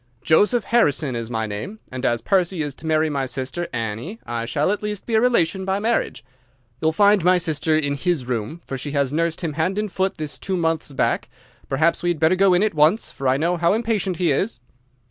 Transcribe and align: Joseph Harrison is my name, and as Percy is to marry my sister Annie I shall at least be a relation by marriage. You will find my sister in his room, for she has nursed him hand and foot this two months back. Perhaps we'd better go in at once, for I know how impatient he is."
Joseph 0.23 0.63
Harrison 0.63 1.15
is 1.15 1.29
my 1.29 1.45
name, 1.45 1.77
and 1.91 2.03
as 2.07 2.23
Percy 2.23 2.63
is 2.63 2.73
to 2.73 2.87
marry 2.87 3.07
my 3.07 3.27
sister 3.27 3.67
Annie 3.71 4.19
I 4.25 4.45
shall 4.47 4.71
at 4.71 4.81
least 4.81 5.05
be 5.05 5.13
a 5.13 5.21
relation 5.21 5.63
by 5.63 5.77
marriage. 5.77 6.25
You 6.81 6.87
will 6.87 6.91
find 6.91 7.23
my 7.23 7.37
sister 7.37 7.77
in 7.77 7.93
his 7.93 8.25
room, 8.25 8.63
for 8.65 8.79
she 8.79 8.93
has 8.93 9.13
nursed 9.13 9.41
him 9.41 9.53
hand 9.53 9.77
and 9.77 9.91
foot 9.91 10.17
this 10.17 10.39
two 10.39 10.57
months 10.57 10.91
back. 10.91 11.29
Perhaps 11.69 12.01
we'd 12.01 12.19
better 12.19 12.35
go 12.35 12.55
in 12.55 12.63
at 12.63 12.73
once, 12.73 13.11
for 13.11 13.27
I 13.27 13.37
know 13.37 13.57
how 13.57 13.73
impatient 13.73 14.17
he 14.17 14.31
is." 14.31 14.59